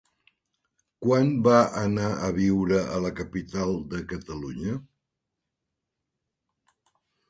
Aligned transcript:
Quan 1.05 1.29
va 1.47 1.57
anar 1.83 2.09
a 2.15 2.31
viure 2.39 2.81
a 2.95 3.03
la 3.05 3.13
capital 3.21 3.77
de 3.95 4.03
Catalunya? 4.17 4.77